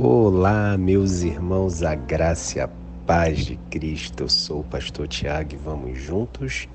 [0.00, 2.70] Olá, meus irmãos, a graça e a
[3.04, 4.22] paz de Cristo.
[4.22, 6.68] Eu sou o pastor Tiago e vamos juntos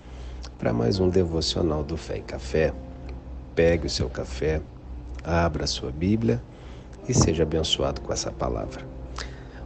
[0.60, 2.74] para mais um devocional do Fé e Café.
[3.56, 4.62] Pegue o seu café,
[5.24, 6.44] abra a sua Bíblia
[7.08, 8.86] e seja abençoado com essa palavra.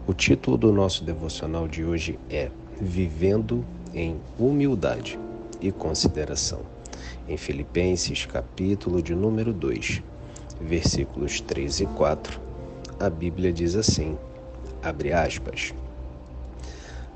[0.05, 5.17] O título do nosso devocional de hoje é Vivendo em Humildade
[5.59, 6.59] e Consideração.
[7.27, 10.03] Em Filipenses, capítulo de número 2,
[10.61, 12.46] versículos 3 e 4
[12.99, 14.17] a Bíblia diz assim:
[14.81, 15.73] abre aspas.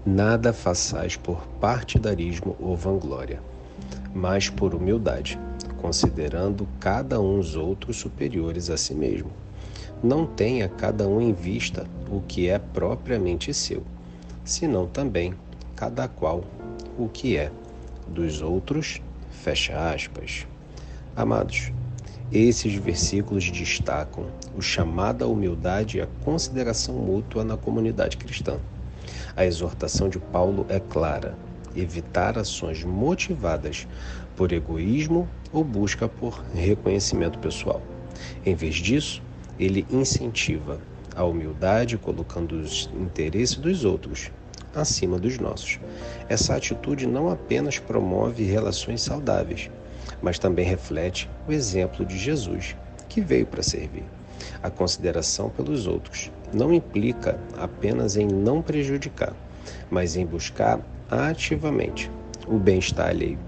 [0.06, 3.40] Nada façais por partidarismo ou vanglória,
[4.14, 5.40] mas por humildade,
[5.80, 9.32] considerando cada um os outros superiores a si mesmo.
[10.04, 13.84] Não tenha cada um em vista o que é propriamente seu,
[14.44, 15.36] senão também
[15.76, 16.44] cada qual
[16.98, 17.52] o que é
[18.08, 19.02] dos outros.
[19.30, 20.46] Fecha aspas.
[21.16, 21.72] Amados,
[22.32, 28.58] esses versículos destacam o chamado à humildade e à consideração mútua na comunidade cristã.
[29.36, 31.38] A exortação de Paulo é clara:
[31.76, 33.88] evitar ações motivadas
[34.36, 37.82] por egoísmo ou busca por reconhecimento pessoal.
[38.46, 39.22] Em vez disso,
[39.60, 40.80] ele incentiva
[41.16, 44.32] a humildade, colocando os interesses dos outros
[44.74, 45.80] acima dos nossos.
[46.30, 49.70] Essa atitude não apenas promove relações saudáveis,
[50.22, 52.76] mas também reflete o exemplo de Jesus,
[53.10, 54.06] que veio para servir.
[54.62, 59.34] A consideração pelos outros não implica apenas em não prejudicar,
[59.90, 62.12] mas em buscar ativamente
[62.48, 63.40] o bem-estar alheio.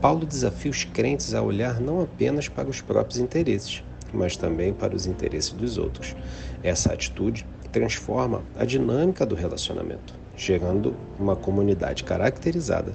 [0.00, 4.96] Paulo desafia os crentes a olhar não apenas para os próprios interesses, mas também para
[4.96, 6.16] os interesses dos outros.
[6.62, 12.92] Essa atitude transforma a dinâmica do relacionamento, gerando uma comunidade caracterizada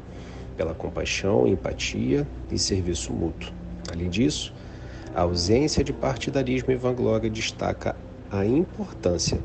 [0.57, 3.53] pela compaixão, empatia e serviço mútuo.
[3.93, 4.53] Além disso,
[5.15, 7.95] a ausência de partidarismo e vanglória destaca
[8.29, 9.39] a importância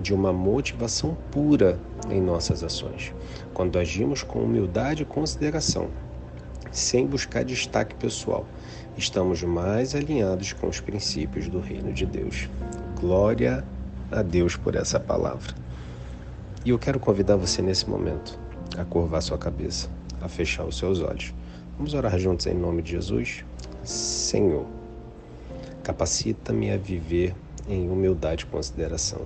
[0.00, 1.78] de uma motivação pura
[2.10, 3.14] em nossas ações.
[3.54, 5.88] Quando agimos com humildade e consideração,
[6.72, 8.46] sem buscar destaque pessoal,
[8.96, 12.48] estamos mais alinhados com os princípios do reino de Deus.
[13.00, 13.64] Glória
[14.10, 15.54] a Deus por essa palavra.
[16.64, 18.38] E eu quero convidar você nesse momento
[18.76, 19.88] a curvar sua cabeça
[20.20, 21.34] a fechar os seus olhos.
[21.76, 23.44] Vamos orar juntos em nome de Jesus?
[23.84, 24.66] Senhor,
[25.82, 27.34] capacita-me a viver
[27.68, 29.22] em humildade e consideração,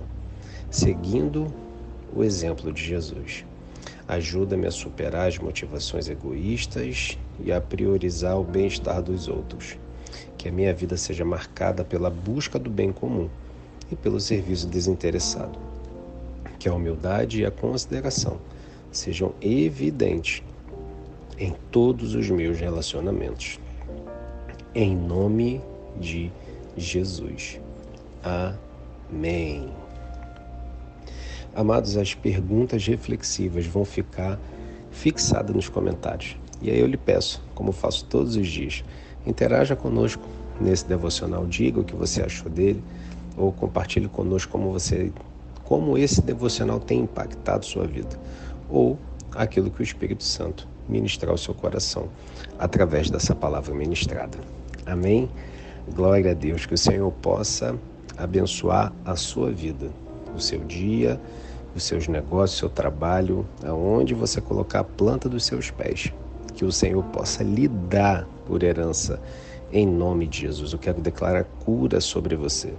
[0.69, 1.47] seguindo
[2.13, 3.45] o exemplo de Jesus.
[4.07, 9.77] Ajuda-me a superar as motivações egoístas e a priorizar o bem-estar dos outros.
[10.37, 13.29] Que a minha vida seja marcada pela busca do bem comum
[13.91, 15.57] e pelo serviço desinteressado.
[16.59, 18.39] Que a humildade e a consideração
[18.91, 20.43] sejam evidentes
[21.41, 23.59] em todos os meus relacionamentos.
[24.75, 25.59] Em nome
[25.99, 26.31] de
[26.77, 27.59] Jesus.
[28.23, 29.67] Amém.
[31.55, 34.39] Amados, as perguntas reflexivas vão ficar
[34.91, 36.37] fixadas nos comentários.
[36.61, 38.83] E aí eu lhe peço, como faço todos os dias,
[39.25, 40.23] interaja conosco
[40.59, 42.83] nesse devocional, diga o que você achou dele
[43.35, 45.11] ou compartilhe conosco como você
[45.63, 48.19] como esse devocional tem impactado sua vida
[48.69, 48.99] ou
[49.33, 52.09] aquilo que o Espírito Santo ministrar o seu coração
[52.59, 54.37] através dessa palavra ministrada.
[54.85, 55.29] Amém?
[55.95, 57.75] Glória a Deus, que o Senhor possa
[58.17, 59.89] abençoar a sua vida,
[60.35, 61.19] o seu dia,
[61.75, 66.13] os seus negócios, o seu trabalho, aonde você colocar a planta dos seus pés.
[66.53, 69.19] Que o Senhor possa lhe dar por herança
[69.71, 70.73] em nome de Jesus.
[70.73, 72.73] Eu quero declarar cura sobre você.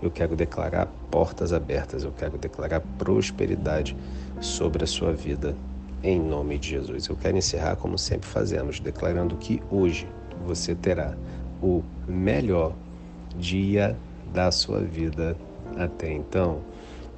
[0.00, 2.04] Eu quero declarar portas abertas.
[2.04, 3.96] Eu quero declarar prosperidade
[4.40, 5.56] sobre a sua vida
[6.02, 7.06] em nome de Jesus.
[7.06, 10.08] Eu quero encerrar como sempre fazemos, declarando que hoje
[10.44, 11.16] você terá
[11.62, 12.74] o melhor
[13.36, 13.96] dia
[14.32, 15.36] da sua vida
[15.76, 16.60] até então.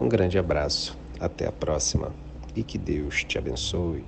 [0.00, 2.12] Um grande abraço, até a próxima
[2.55, 4.05] e que Deus te abençoe.